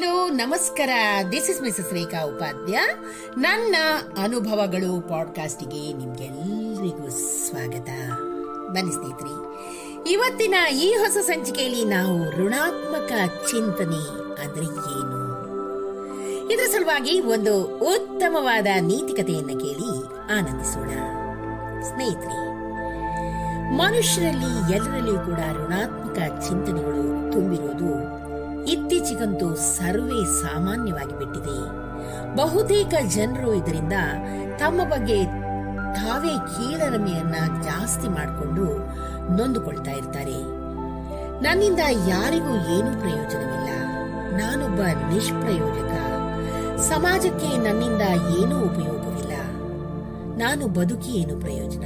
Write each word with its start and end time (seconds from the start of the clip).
Hello, 0.00 0.28
ನಮಸ್ಕಾರ. 0.28 0.90
This 1.32 1.50
is 1.50 1.62
Mrs 1.62 1.92
Rekha 1.92 2.24
Upadhya 2.24 2.80
ನನ್ನ 3.38 3.76
ಅನುಭವಗಳು 4.22 5.08
ಪಾಡ್ಕಾಸ್ಟಿಗೆ 5.08 5.92
ನಿಮ್ಗೆಲ್ಲರಿಗೂ 5.92 7.08
ಸ್ವಾಗತ. 7.48 7.90
ಬನ್ನಿ 8.70 8.92
ಸ್ನೇಹಿತರೆ, 8.92 9.34
ಇವತ್ತಿನ 10.10 10.54
ಈ 10.72 10.94
ಹೊಸ 10.94 11.16
ಸಂಚಿಕೆಯಲ್ಲಿ 11.26 11.84
ನಾವು 11.84 12.30
ಋಣಾತ್ಮಕ 12.30 13.12
ಚಿಂತನೆ 13.50 14.02
ಅಂದ್ರೆ 14.42 14.64
ಏನು? 14.64 15.20
ಇದರ 16.50 16.70
ಸಲುವಾಗಿ 16.70 17.20
ಒಂದು 17.20 17.64
ಉತ್ತಮವಾದ 17.64 18.66
ನೀತಿಕತೆಯನ್ನು 18.80 19.58
ಕೇಳಿ 19.58 19.90
ಆನಂದಿಸೋಣ. 20.38 20.90
ಸ್ನೇಹಿತರೆ, 21.82 22.40
ಮನುಷ್ಯರಲ್ಲಿ 23.76 24.74
ಎಲ್ಲರಲ್ಲಿಯೂ 24.74 25.18
ಕೂಡ 25.18 25.66
ಋಣಾತ್ಮಕ 25.66 26.18
ಚಿಂತನೆಗಳು 26.48 27.32
ತುಂಬಿರುವುದು 27.32 28.20
ಇತ್ತೀಚೆಗಂತೂ 28.66 29.54
ಸರ್ವೇ 29.54 30.24
ಸಾಮಾನ್ಯವಾಗಿ 30.24 31.18
ಬಿಟ್ಟಿದೆ. 31.18 31.90
ಬಹುತೇಕ 32.36 32.94
ಜನರು 33.08 33.54
ಇದರಿಂದ 33.54 33.92
ತಮ್ಮ 34.58 34.82
ಬಗ್ಗೆ 34.82 35.24
ತಾವೇ 35.94 36.28
ಕೀಳರಿಮೆಯನ್ನ 36.28 37.62
ಜಾಸ್ತಿ 37.62 38.08
ಮಾಡಿಕೊಂಡು 38.08 38.64
ನೊಂದುಕೊಳ್ತಾ 39.36 39.90
ಇರ್ತಾರೆ. 39.90 40.60
ನನ್ನಿಂದ 41.40 41.78
ಯಾರಿಗೂ 42.08 42.48
ಏನೂ 42.48 43.00
ಪ್ರಯೋಜನವಿಲ್ಲ. 43.00 43.68
ನಾನೊಬ್ಬ 44.36 44.80
ನಿಷ್ಪ್ರಯೋಜಕ. 45.12 45.90
ಸಮಾಜಕ್ಕೆ 46.80 47.56
ನನ್ನಿಂದ 47.56 48.02
ಏನೂ 48.40 48.58
ಉಪಯೋಗವಿಲ್ಲ. 48.60 49.32
ನಾನು 50.38 50.68
ಬದುಕಿ 50.68 51.10
ಏನು 51.10 51.40
ಪ್ರಯೋಜನ? 51.40 51.84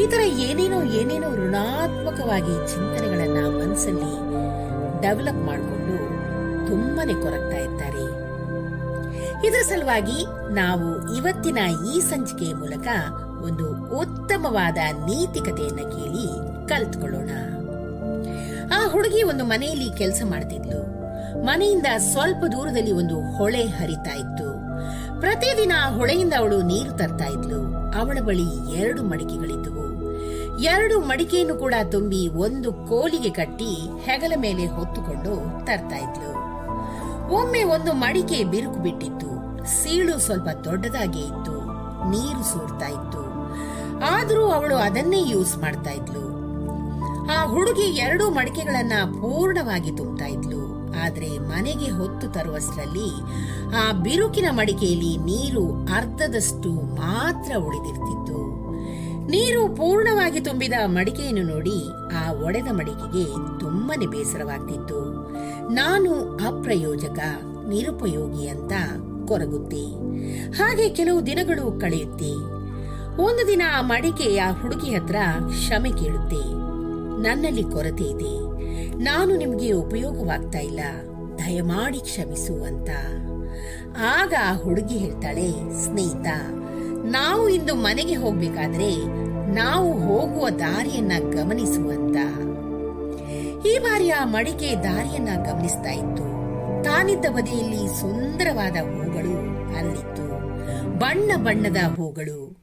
ಈ 0.00 0.06
ಏನೇನೋ 0.26 0.82
ಏನೇನೋ 0.82 1.34
ಋಣಾತ್ಮಕವಾಗಿ 1.34 2.72
ಚಿಂತನೆಗಳನ್ನ 2.72 3.62
ಮನಸ್ಸಲ್ಲಿ 3.62 4.34
ಡೆವಲಪ್ 5.04 5.46
ಮಾಡಿಕೊಂಡು 5.46 5.96
ತುಂಬಾನೇ 6.66 7.14
ಕೊರಗ್ತಾ 7.14 7.58
ಇದ್ದಾರೆ. 7.58 8.04
ಇದರ 9.46 9.62
ಸಲುವಾಗಿ 9.62 10.18
ನಾವು 10.54 11.16
ಇವತ್ತಿನ 11.16 11.58
ಈ 11.94 12.00
ಸಂಚಿಕೆಯ 12.00 12.54
ಮೂಲಕ 12.54 12.88
ಒಂದು 13.44 13.66
ಉತ್ತಮವಾದ 13.96 14.76
ನೀತಿಕತೆಯನ್ನ 15.06 15.76
ಕೇಳಿ 15.76 16.26
ಕಲ್ತ್ಕೊಳ್ಳೋಣ. 16.68 17.30
ಆ 18.76 18.88
ಹುಡುಗಿ 18.88 19.22
ಒಂದು 19.22 19.44
ಮನೆಯಲ್ಲಿ 19.44 19.98
ಕೆಲಸ 19.98 20.22
ಮಾಡ್ತಿದ್ಲು. 20.24 20.80
ಮನೆಯಿಂದ 21.44 21.86
ಸ್ವಲ್ಪ 21.98 22.44
ದೂರದಲ್ಲಿ 22.52 22.92
ಒಂದು 22.92 23.20
ಹೊಳೆ 23.36 23.62
ಹರಿತಾ 23.62 24.14
ಇತ್ತು. 24.14 24.48
ಪ್ರತಿದಿನ 25.20 25.72
ಆ 25.78 25.90
ಹೊಳೆಯಿಂದ 25.90 26.34
ಅವಳು 26.38 26.62
ನೀರು 26.62 26.92
ತರ್ತಾ 26.92 27.24
ಇದ್ಲು. 27.24 27.60
ಅವಳ 27.98 28.18
ಬಳಿ 28.20 28.76
ಎರಡು 28.76 29.02
ಮಡಿಕೆಗಳಿದ್ದವು 29.02 29.83
ಎರಡು 30.64 31.00
ಮಡಿಕೆಯನ್ನು 31.00 31.54
ಕೂಡ 31.54 31.74
ತುಂಬಿ 31.90 32.28
ಒಂದು 32.28 32.72
ಕೋಲಿಗೆ 32.72 33.30
ಕಟ್ಟಿ 33.30 33.74
ಹೆಗಲ 34.04 34.32
ಮೇಲೆ 34.36 34.66
ಹೊತ್ತುಕೊಂಡು 34.66 35.66
ತರ್ತಾ 35.66 35.96
ಇದ್ಲು. 35.96 36.30
ಒಮ್ಮೆ 37.32 37.62
ಒಂದು 37.62 37.92
ಮಡಿಕೆ 37.92 38.44
ಬಿರುಕು 38.44 38.76
ಬಿಟ್ಟಿತ್ತು. 38.76 39.30
ಸೀಳು 39.66 40.18
ಸ್ವಲ್ಪ 40.18 40.48
ದೊಡ್ಡದಾಗಿ 40.64 41.20
ಇತ್ತು. 41.20 41.56
ನೀರು 42.10 42.44
ಸೂರ್ತಾ 42.44 42.86
ಇತ್ತು. 42.86 43.22
ಆದರೂ 44.06 44.44
ಅವಳು 44.46 44.76
ಅದನ್ನೇ 44.76 45.30
ಯೂಸ್ 45.30 45.58
ಮಾಡ್ತಾ 45.58 45.90
ಇದ್ಲು. 45.90 46.24
ಆ 47.32 47.46
ಹುಡುಗಿ 47.46 47.82
ಎರಡು 47.82 48.30
ಮಡಿಕೆಗಳನ್ನ 48.30 48.92
ಪೂರ್ಣವಾಗಿ 49.12 49.96
ತುಂಬ್ತಾ 49.96 50.26
ಇದ್ಲು. 50.26 50.62
ಆದ್ರೆ 51.04 51.38
ಮನೆಗೆ 51.38 51.90
ಹೊತ್ತು 51.90 52.28
ತರುವಷ್ಟರಲ್ಲಿ 52.28 53.10
ಆ 53.76 53.92
ಬಿರುಕಿನ 53.92 54.46
ಮಡಿಕೆಯಲ್ಲಿ 54.50 55.16
ನೀರು 55.16 55.72
ಅರ್ಧದಷ್ಟು 55.94 56.70
ಮಾತ್ರ 56.94 57.52
ಉಳಿದಿರ್ತಿತ್ತು. 57.56 58.34
ನೀರು 59.26 59.76
ಪೂರ್ಣವಾಗಿ 59.76 60.40
ತುಂಬಿದ 60.40 60.72
ಮಡಿಕೆಯನ್ನು 60.84 61.42
ನೋಡಿ 61.42 61.88
ಆ 62.12 62.32
ಒಡೆದ 62.32 62.66
ಮಡಿಕೆಗೆ 62.70 63.58
ತುಂಬನೆ 63.60 64.06
ಬೇಸರವಾಗ್ತಿತ್ತು. 64.06 65.30
ನಾನು 65.72 66.36
ಅಪ್ರಯೋಜಕ, 66.46 67.18
ನಿರುಪಯೋಗಿ 67.68 68.48
ಅಂತ 68.48 68.72
ಕೊರಗುತ್ತೆ. 69.26 69.84
ಹಾಗೆ 70.50 70.88
ಕೆಲವು 70.88 71.26
ದಿನಗಳು 71.26 71.80
ಕಳೆಯುತ್ತೆ. 71.80 72.32
ಒಂದು 73.22 73.46
ದಿನ 73.46 73.62
ಆ 73.78 73.80
ಮಡಿಕೆ 73.80 74.40
ಹುಡುಗಿ 74.50 74.94
ಹತ್ರ 74.94 75.16
ಕ್ಷಮೆ 75.48 75.90
ಕೇಳುತ್ತೆ. 75.90 76.64
ನನ್ನಲ್ಲಿ 77.22 77.62
ಕೊರತೆ 77.62 78.04
ಇದೆ. 78.04 78.44
ನಾನು 79.02 79.36
ನಿಮಗೆ 79.36 79.72
ಉಪಯೋಗವಾಗ್ತಾ 79.72 80.58
ಇಲ್ಲ. 80.58 80.80
ದಯಮಾಡಿ 81.38 81.98
ಕ್ಷಮಿಸು 81.98 82.64
ಅಂತ. 82.64 82.88
ಆಗ 83.98 84.34
ಆ 84.42 84.56
ಹುಡುಗಿ 84.56 84.96
ಹೇಳ್ತಾಳೆ, 84.96 85.82
ಸ್ನೇಹಿತ 85.84 86.26
ನಾವು 87.04 87.48
ಇಂದು 87.48 87.74
ಮನೆಗೆ 87.74 88.14
ಹೋಗ್ಬೇಕಾದ್ರೆ 88.14 89.06
ನಾವು 89.54 89.92
ಹೋಗುವ 89.92 90.48
ದಾರಿಯನ್ನ 90.48 91.12
ಗಮನಿಸುವಂತ. 91.32 92.16
ಈ 93.66 93.78
ಬಾರಿ 93.78 94.10
ಆ 94.10 94.24
ಮಡಿಕೆ 94.24 94.76
ದಾರಿಯನ್ನ 94.76 95.28
ಗಮನಿಸ್ತಾ 95.44 95.90
ಇತ್ತು. 95.90 96.34
ತಾನಿದ್ದ 96.84 97.26
ಬದಿಯಲ್ಲಿ 97.30 98.00
ಸುಂದರವಾದ 98.00 98.72
ಹೂಗಳು 98.72 99.36
ಅಲ್ಲಿತ್ತು. 99.76 100.24
ಬಣ್ಣ 100.98 101.30
ಬಣ್ಣದ 101.36 101.76
ಹೂಗಳು 101.96 102.56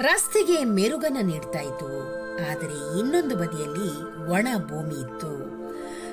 ರಸ್ತೆಗೆ 0.00 0.64
ಮೆರುಗನ್ನ 0.64 1.28
ನೀಡ್ತಾ 1.30 1.58
ಇತ್ತು. 1.58 1.86
ಆದರೆ 2.50 3.00
ಇನ್ನೊಂದು 3.00 3.36
ಬದಿಯಲ್ಲಿ 3.36 4.04
ಒಣ 4.30 4.48
ಭೂಮಿ 4.56 5.00
ಇತ್ತು. 5.00 5.50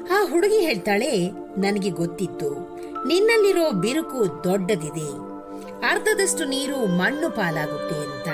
ಆ 0.01 0.31
ಹುಡುಗಿ 0.31 0.59
ಹೇಳ್ತಾಳೆ, 0.59 1.29
ನನಗೆ 1.57 1.89
ಗೊತ್ತಿತ್ತು. 1.89 2.79
ನಿನ್ನಲ್ಲಿರೋ 3.07 3.71
ಬಿರುಕು 3.71 4.43
ದೊಡ್ಡದಿದೆ. 4.43 5.36
ಅರ್ಧದಷ್ಟು 5.83 6.45
ನೀರು 6.45 6.85
ಮಣ್ಣು 6.85 7.29
ಪಾಲಾಗುತ್ತೆ 7.29 7.95
ಅಂತ. 7.95 8.27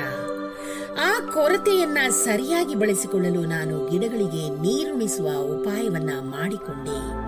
ಆ 0.99 1.31
ಕೊರತೆಯನ್ನ 1.33 1.97
ಸರಿಯಾಗಿ 2.09 2.75
ಬಳಸಿಕೊಳ್ಳಲು 2.75 3.41
ನಾನು 3.41 3.87
ಗಿಡಗಳಿಗೆ 3.87 4.49
ನೀರುಣಿಸುವ 4.49 5.27
ಉಪಾಯವನ್ನ 5.27 6.09
ಮಾಡಿಕೊಂಡೆ. 6.21 7.23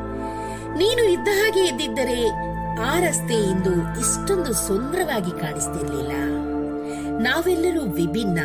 ನೀನು 0.78 1.04
ಇದ್ದ 1.04 1.28
ಹಾಗೆ 1.28 1.66
ಇದ್ದಿದ್ದರೆ 1.66 2.30
ಆ 2.82 3.00
ರಸ್ತೆ 3.00 3.34
ಇಂದು 3.34 4.00
ಇಷ್ಟೊಂದು 4.00 4.54
ಸುಂದರವಾಗಿ 4.54 5.32
ಕಾಣಿಸ್ತಿರ್ಲಿಲ್ಲ. 5.32 6.12
ನಾವೆಲ್ಲರೂ 7.22 7.82
ವಿಭಿನ್ನ. 7.82 8.40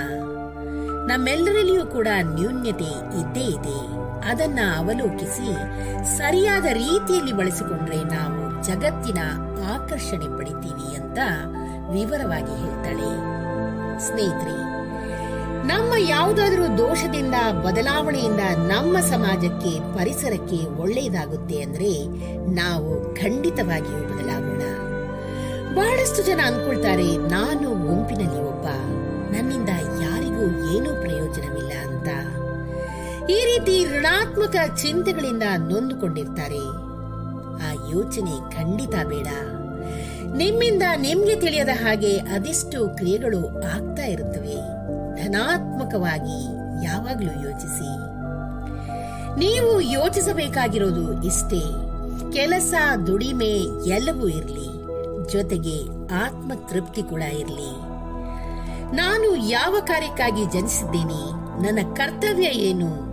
ನಮ್ಮೆಲ್ಲರಲ್ಲಿಯೂ 1.07 1.87
ಕೂಡ 1.87 2.09
ನ್ಯೂನ್ಯತೆ 2.23 3.21
ಇದ್ದೇ 3.21 3.41
ಇದೆ. 3.41 4.01
ಅದನ್ನ 4.29 4.59
ಅವಲೋಕಿಸಿ 4.77 5.55
ಸರಿಯಾದ 6.19 6.65
ರೀತಿಯಲ್ಲಿ 6.65 7.33
ಬಳಸಿಕೊಂಡ್ರೆ 7.33 8.05
ನಾವು 8.05 8.40
ಜಗತ್ತಿನ 8.63 9.21
ಆಕರ್ಷಣೆ 9.75 10.29
ಪಡಿತೀವಿ 10.39 10.89
ಅಂತ 10.97 11.19
ವಿವರವಾಗಿ 11.93 12.55
ಹೇಳ್ತಾಳೆ. 12.63 13.11
ಸ್ನೇಹಿತರೆ, 13.99 14.57
ನಮ್ಮ 15.67 15.93
ಯಾವುದಾದ್ರೂ 16.09 16.65
ದೋಷದಿಂದ, 16.79 17.35
ಬದಲಾವಣೆಯಿಂದ 17.63 18.41
ನಮ್ಮ 18.69 18.99
ಸಮಾಜಕ್ಕೆ 18.99 19.73
ಪರಿಸರಕ್ಕೆ 19.97 20.61
ಒಳ್ಳೆಯದಾಗುತ್ತೆ 20.81 21.63
ಅಂದ್ರೆ 21.63 21.91
ನಾವು 22.55 23.15
ಖಂಡಿತವಾಗಿಯೂ 23.15 24.03
ಬದಲಾಗೋಣ. 24.11 24.63
ಬಹಳಷ್ಟು 25.75 26.23
ಜನ 26.23 26.41
ಅನ್ಕೊಳ್ತಾರೆ 26.47 27.09
ನಾನು 27.17 27.69
ಗುಂಪಿನಲ್ಲಿ 27.87 28.41
ಒಬ್ಬ, 28.43 28.67
ನನ್ನಿಂದ 29.35 29.69
ಯಾರಿಗೂ 30.03 30.47
ಏನೂ 30.73 30.91
ಪ್ರಯೋಜನವಿಲ್ಲ 31.03 31.73
ಅಂತ. 31.89 32.09
ಈ 33.31 33.41
ರೀತಿ 33.45 33.75
ಋಣಾತ್ಮಕ 33.85 34.57
ಚಿಂತೆಗಳಿಂದ 34.77 35.43
ನೊಂದುಕೊಂಡಿರ್ತಾರೆ. 35.71 36.90
ಯೋಚನೆ 37.93 38.51
ಖಂಡಿತ 38.51 38.95
ಬೇಡ. 39.05 39.27
ನಿಮ್ಮಿಂದ 40.37 40.83
ನಿಮ್ಗೆ 40.97 41.41
ತಿಳಿಯದ 41.41 41.69
ಹಾಗೆ 41.69 42.19
ಅದೆಷ್ಟು 42.19 42.97
ಕ್ರಿಯೆಗಳು 42.97 43.47
ಆಗ್ತಾ 43.49 44.05
ಇರುತ್ತವೆ. 44.05 44.57
ಧನಾತ್ಮಕವಾಗಿ 45.23 46.39
ಯಾವಾಗಲೂ 46.85 47.51
ಯೋಚಿಸಿ. 47.51 47.91
ನೀವು 49.39 49.81
ಯೋಚಿಸಬೇಕಾಗಿರೋದು 49.81 51.23
ಇಷ್ಟೇ. 51.23 51.63
ಕೆಲಸ 52.33 52.75
ದುಡಿಮೆ 53.07 53.53
ಎಲ್ಲವೂ 53.89 54.29
ಇರಲಿ. 54.29 54.71
ಜೊತೆಗೆ 55.33 55.85
ಆತ್ಮ 56.15 56.53
ತೃಪ್ತಿ 56.69 57.03
ಕೂಡ 57.03 57.23
ಇರಲಿ. 57.23 57.91
ನಾನು 58.97 59.37
ಯಾವ 59.37 59.77
ಕಾರ್ಯಕ್ಕಾಗಿ 59.87 60.45
ಜನಿಸಿದ್ದೇನೆ? 60.45 61.23
ನನ್ನ 61.63 61.95
ಕರ್ತವ್ಯ 61.95 62.45
ಏನು? 62.45 63.11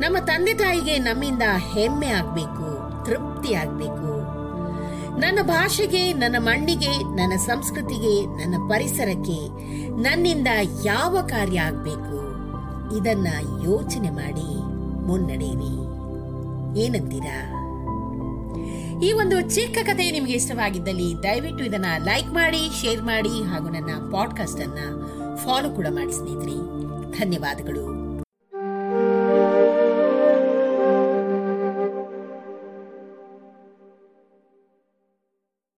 ನಮ್ಮ 0.00 0.18
ತಂದೆ 0.18 0.54
ತಾಯಿಗೆ 0.54 0.98
ನಮ್ಮಿಂದ 0.98 1.42
ಹೆಮ್ಮೆ 1.74 2.06
ಆಗಬೇಕು, 2.06 2.68
ತೃಪ್ತಿ 3.04 3.54
ಆಗ್ಬೇಕು. 3.54 4.01
ನನ್ನ 5.18 5.38
ಭಾಷೆಗೆ, 5.42 6.12
ನನ್ನ 6.12 6.36
ಮಣ್ಣಿಗೆ, 6.38 6.98
ನನ್ನ 6.98 7.36
ಸಂಸ್ಕೃತಿಗೆ, 7.36 8.26
ನನ್ನ 8.26 8.68
ಪರಿಸರಕ್ಕೆ 8.68 9.48
ನನ್ನಿಂದ 10.00 10.48
ಯಾವ 10.84 11.18
ಕಾರ್ಯ 11.28 11.60
ಆಗಬೇಕು? 11.60 12.32
ಇದನ್ನ 12.98 13.26
ಯೋಚನೆ 13.64 14.10
ಮಾಡಿ 14.10 14.62
ಮುನ್ನಡೆಯಿರಿ. 15.06 15.92
ಏನಂತೀರಾ? 16.80 17.58
ಈ 19.02 19.12
ಒಂದು 19.12 19.40
ಚಿಕ್ಕ 19.40 19.78
ಕಥೆ 19.78 20.10
ನಿಮಗೆ 20.10 20.32
ಇಷ್ಟವಾಗಿದ್ದಲ್ಲಿ 20.32 21.22
ದಯವಿಟ್ಟು 21.22 21.64
ಇದನ್ನ 21.64 21.86
ಲೈಕ್ 22.04 22.28
ಮಾಡಿ, 22.28 22.80
ಶೇರ್ 22.80 23.02
ಮಾಡಿ 23.02 23.44
ಹಾಗೂ 23.44 23.68
ನನ್ನ 23.68 24.10
ಪಾಡ್ಕಾಸ್ಟ್ 24.12 24.60
ಅನ್ನ 24.60 24.78
ಫಾಲೋ 25.36 25.70
ಕೂಡ 25.70 25.86
ಮಾಡಿ 25.90 26.12
ಧನ್ಯವಾದಗಳು. 27.18 28.11